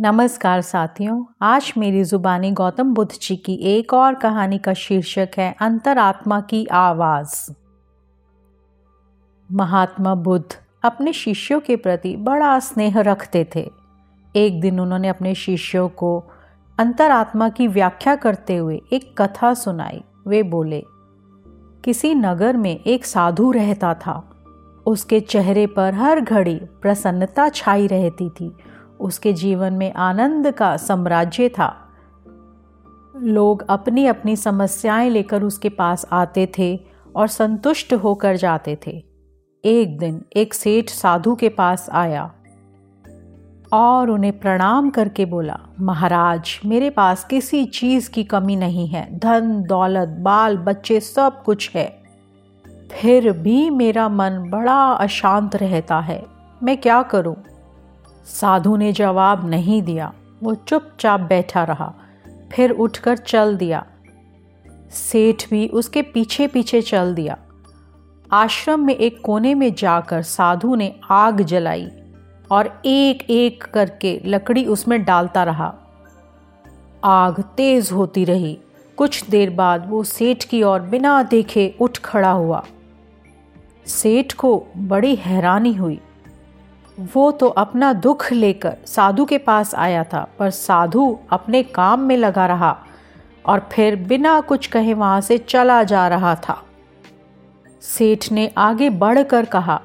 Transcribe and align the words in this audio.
नमस्कार 0.00 0.60
साथियों, 0.60 1.24
आज 1.42 1.72
मेरी 1.78 2.04
ज़ुबानी 2.04 2.50
गौतम 2.50 2.94
बुद्ध 2.94 3.12
जी 3.12 3.36
की 3.36 3.54
एक 3.54 3.92
और 3.92 4.14
कहानी 4.14 4.58
का 4.58 4.74
शीर्षक 4.74 5.28
है 5.38 5.56
अंतरात्मा 5.60 6.40
की 6.40 6.66
आवाज़। 6.66 7.52
महात्मा 9.52 10.14
बुद्ध 10.14 10.56
अपने 10.82 11.12
शिष्यों 11.12 11.60
के 11.60 11.76
प्रति 11.76 12.16
बड़ा 12.16 12.58
स्नेह 12.58 13.00
रखते 13.00 13.48
थे। 13.54 13.70
एक 14.36 14.60
दिन 14.60 14.80
उन्होंने 14.80 15.08
अपने 15.08 15.34
शिष्यों 15.34 15.88
को 15.88 16.24
अंतरात्मा 16.78 17.48
की 17.48 17.68
व्याख्या 17.68 18.14
करते 18.16 18.56
हुए 18.56 18.80
एक 18.92 19.22
कथा 19.22 19.54
सुनाई। 19.54 20.04
वे 20.26 20.42
बोले, 20.42 20.84
किसी 21.84 22.14
नगर 22.14 22.56
में 22.56 22.80
एक 22.80 23.04
साधु 23.04 23.50
रहता 23.50 23.94
था। 23.94 24.30
उसके 24.86 25.20
चेहरे 25.20 25.66
पर 25.66 25.94
हर 25.94 26.20
घड़ी 26.20 26.60
प्रसन्नता 26.82 27.48
छाई 27.48 27.86
रहती 27.86 28.30
थी। 28.30 28.56
उसके 29.00 29.32
जीवन 29.32 29.72
में 29.72 29.92
आनंद 29.92 30.50
का 30.50 30.76
साम्राज्य 30.76 31.48
था। 31.48 31.76
लोग 33.16 33.64
अपनी 33.68 34.06
अपनी 34.06 34.36
समस्याएँ 34.36 35.10
लेकर 35.10 35.42
उसके 35.42 35.68
पास 35.68 36.06
आते 36.12 36.52
थे 36.58 36.80
और 37.16 37.28
संतुष्ट 37.28 37.94
होकर 37.94 38.36
जाते 38.36 38.78
थे। 38.86 39.04
एक 39.64 39.98
दिन 39.98 40.24
एक 40.36 40.54
सेठ 40.54 40.90
साधु 40.90 41.34
के 41.34 41.48
पास 41.48 41.90
आया 41.90 42.32
और 43.72 44.10
उन्हें 44.10 44.38
प्रणाम 44.38 44.90
करके 44.90 45.24
बोला, 45.24 45.60
महाराज, 45.80 46.60
मेरे 46.66 46.90
पास 46.90 47.24
किसी 47.24 47.64
चीज़ 47.64 48.10
की 48.10 48.24
कमी 48.24 48.56
नहीं 48.56 48.88
है। 48.88 49.18
धन, 49.18 49.62
दौलत, 49.62 50.08
बाल, 50.08 50.56
बच्चे 50.56 51.00
सब 51.00 51.42
कुछ 51.42 51.70
है। 51.74 52.02
फिर 52.92 53.32
भी 53.32 53.70
मेरा 53.70 54.08
मन 54.08 54.50
बड़ा 54.50 54.92
अशांत 54.92 55.56
रहता 55.56 56.00
है। 56.00 56.26
मैं 56.62 56.76
क्या 56.76 57.02
करूँ? 57.02 57.36
साधु 58.28 58.76
ने 58.76 58.92
जवाब 58.92 59.50
नहीं 59.50 59.82
दिया। 59.82 60.12
वो 60.42 60.54
चुपचाप 60.54 61.20
बैठा 61.20 61.64
रहा, 61.64 61.94
फिर 62.52 62.70
उठकर 62.70 63.16
चल 63.16 63.56
दिया। 63.56 63.86
सेठ 64.90 65.50
भी 65.50 65.68
उसके 65.68 66.02
पीछे 66.02 66.46
पीछे 66.46 66.82
चल 66.82 67.14
दिया। 67.14 67.38
आश्रम 68.32 68.80
में 68.80 68.94
एक 68.94 69.20
कोने 69.24 69.54
में 69.54 69.74
जाकर 69.74 70.22
साधु 70.22 70.74
ने 70.74 71.00
आग 71.10 71.40
जलाई 71.42 71.90
और 72.50 72.82
एक 72.84 73.30
एक 73.30 73.64
करके 73.64 74.20
लकड़ी 74.24 74.64
उसमें 74.64 75.04
डालता 75.04 75.44
रहा। 75.44 75.74
आग 77.04 77.40
तेज 77.40 77.92
होती 77.92 78.24
रही। 78.24 78.58
कुछ 78.96 79.30
देर 79.30 79.50
बाद 79.50 79.90
वो 79.90 80.02
सेठ 80.04 80.44
की 80.44 80.62
ओर 80.62 80.80
बिना 80.80 81.22
देखे 81.22 81.74
उठ 81.80 81.98
खड़ा 81.98 82.30
हुआ। 82.30 82.64
सेठ 83.86 84.32
को 84.32 84.66
बड़ी 84.76 85.14
हैरानी 85.14 85.74
हुई। 85.74 86.00
वो 86.98 87.30
तो 87.30 87.48
अपना 87.48 87.92
दुख 87.92 88.30
लेकर 88.32 88.76
साधु 88.86 89.24
के 89.24 89.38
पास 89.38 89.74
आया 89.74 90.04
था, 90.04 90.26
पर 90.38 90.50
साधु 90.50 91.18
अपने 91.32 91.62
काम 91.62 92.00
में 92.00 92.16
लगा 92.16 92.46
रहा 92.46 92.76
और 93.44 93.68
फिर 93.72 93.96
बिना 93.98 94.40
कुछ 94.40 94.66
कहे 94.66 94.94
वहाँ 94.94 95.20
से 95.20 95.38
चला 95.38 95.82
जा 95.82 96.06
रहा 96.08 96.34
था। 96.38 96.62
सेठ 97.82 98.30
ने 98.32 98.50
आगे 98.58 98.90
बढ़कर 98.92 99.44
कहा, 99.44 99.80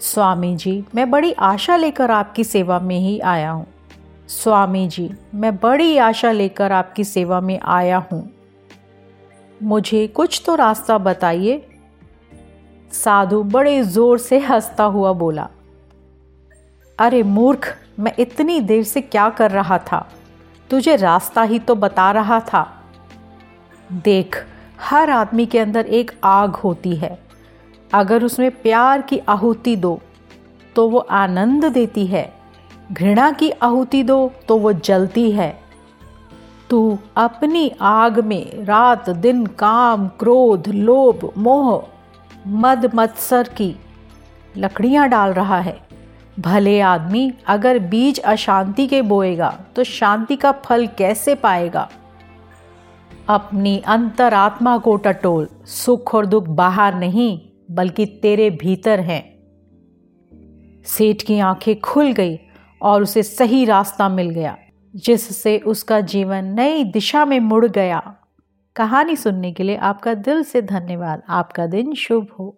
स्वामी 0.00 0.54
जी, 0.56 0.84
मैं 0.94 1.10
बड़ी 1.10 1.32
आशा 1.32 1.76
लेकर 1.76 2.10
आपकी 2.10 2.44
सेवा 2.44 2.78
में 2.78 2.98
ही 2.98 3.18
आया 3.20 3.50
हूँ। 3.50 3.66
स्वामी 4.28 4.86
जी, 4.88 5.10
मैं 5.34 5.56
बड़ी 5.56 5.96
आशा 5.98 6.30
लेकर 6.32 6.72
आपकी 6.72 7.04
सेवा 7.04 7.40
में 7.40 7.58
आया 7.60 7.98
हूँ। 8.12 8.28
मुझे 9.60 10.06
कुछ 10.06 10.42
तो 10.46 10.54
रास्ता 10.54 10.96
बताइए 10.98 11.66
साधु 12.92 13.42
बड़े 13.44 13.82
ज़ोर 13.82 14.18
से 14.18 14.38
हंसता 14.38 14.84
हुआ 14.86 15.12
बोला 15.14 15.48
अरे 16.98 17.22
मूर्ख, 17.22 17.76
मैं 18.00 18.12
इतनी 18.18 18.60
देर 18.60 18.82
से 18.82 19.00
क्या 19.00 19.28
कर 19.28 19.50
रहा 19.50 19.78
था? 19.78 20.08
तुझे 20.70 20.96
रास्ता 20.96 21.42
ही 21.42 21.58
तो 21.58 21.74
बता 21.74 22.10
रहा 22.10 22.40
था। 22.40 22.84
देख, 23.92 24.46
हर 24.80 25.10
आदमी 25.10 25.46
के 25.46 25.58
अंदर 25.58 25.86
एक 25.86 26.12
आग 26.24 26.50
होती 26.50 26.96
है। 26.96 27.18
अगर 27.94 28.24
उसमें 28.24 28.50
प्यार 28.50 29.02
की 29.02 29.18
आहुति 29.18 29.76
दो 29.76 30.00
तो 30.76 30.88
वो 30.88 30.98
आनंद 30.98 31.64
देती 31.64 32.06
है। 32.06 32.32
घृणा 32.92 33.30
की 33.30 33.50
आहुति 33.50 34.02
दो 34.02 34.32
तो 34.48 34.58
वो 34.58 34.72
जलती 34.72 35.30
है। 35.30 35.60
तू 36.70 36.98
अपनी 37.16 37.72
आग 37.80 38.20
में 38.20 38.64
रात, 38.64 39.10
दिन, 39.10 39.46
काम, 39.46 40.08
क्रोध, 40.08 40.68
लोभ, 40.68 41.32
मोह, 41.38 41.84
मद, 42.46 42.90
मत्सर 42.94 43.48
की 43.48 43.76
लकड़ियाँ 44.56 45.08
डाल 45.08 45.32
रहा 45.32 45.58
है। 45.58 45.93
भले 46.40 46.80
आदमी 46.80 47.32
अगर 47.46 47.78
बीज 47.78 48.18
अशांति 48.18 48.86
के 48.86 49.02
बोएगा 49.02 49.50
तो 49.76 49.84
शांति 49.84 50.36
का 50.36 50.52
फल 50.52 50.86
कैसे 50.86 51.34
पाएगा? 51.34 51.88
अपनी 53.28 53.78
अंतरात्मा 53.86 54.78
को 54.78 54.96
टटोल, 54.96 55.48
सुख 55.64 56.14
और 56.14 56.26
दुख 56.26 56.44
बाहर 56.44 56.94
नहीं, 56.94 57.40
बल्कि 57.70 58.06
तेरे 58.06 58.50
भीतर 58.50 59.00
हैं। 59.00 59.22
सेठ 60.86 61.22
की 61.22 61.38
आँखें 61.38 61.80
खुल 61.80 62.12
गई 62.12 62.38
और 62.82 63.02
उसे 63.02 63.22
सही 63.22 63.64
रास्ता 63.64 64.08
मिल 64.08 64.30
गया, 64.30 64.56
जिससे 64.96 65.58
उसका 65.58 66.00
जीवन 66.00 66.44
नई 66.44 66.84
दिशा 66.84 67.24
में 67.24 67.40
मुड़ 67.40 67.66
गया। 67.66 68.14
कहानी 68.76 69.16
सुनने 69.16 69.52
के 69.52 69.62
लिए 69.62 69.76
आपका 69.76 70.14
दिल 70.14 70.42
से 70.42 70.62
धन्यवाद। 70.62 71.22
आपका 71.28 71.66
दिन 71.66 71.94
शुभ 71.94 72.26
हो। 72.38 72.56